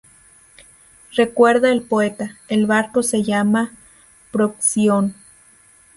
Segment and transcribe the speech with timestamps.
[1.15, 3.69] Recuerda el poeta: "El barco se llamaba
[4.31, 5.13] "Procyon".